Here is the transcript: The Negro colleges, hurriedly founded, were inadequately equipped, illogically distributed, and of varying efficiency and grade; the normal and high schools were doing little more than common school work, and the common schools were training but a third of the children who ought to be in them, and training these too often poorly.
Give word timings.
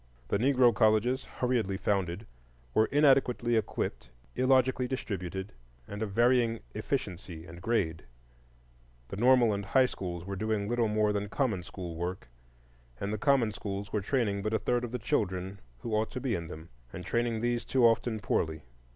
The 0.29 0.39
Negro 0.39 0.73
colleges, 0.73 1.25
hurriedly 1.25 1.77
founded, 1.77 2.25
were 2.73 2.87
inadequately 2.87 3.55
equipped, 3.55 4.09
illogically 4.35 4.87
distributed, 4.87 5.51
and 5.87 6.01
of 6.01 6.09
varying 6.09 6.61
efficiency 6.73 7.45
and 7.45 7.61
grade; 7.61 8.01
the 9.09 9.15
normal 9.15 9.53
and 9.53 9.63
high 9.63 9.85
schools 9.85 10.25
were 10.25 10.35
doing 10.35 10.67
little 10.67 10.87
more 10.87 11.13
than 11.13 11.29
common 11.29 11.61
school 11.61 11.95
work, 11.95 12.27
and 12.99 13.13
the 13.13 13.19
common 13.19 13.51
schools 13.51 13.93
were 13.93 14.01
training 14.01 14.41
but 14.41 14.55
a 14.55 14.57
third 14.57 14.83
of 14.83 14.91
the 14.91 14.97
children 14.97 15.59
who 15.81 15.93
ought 15.93 16.09
to 16.13 16.19
be 16.19 16.33
in 16.33 16.47
them, 16.47 16.69
and 16.91 17.05
training 17.05 17.39
these 17.41 17.63
too 17.63 17.85
often 17.85 18.19
poorly. 18.19 18.63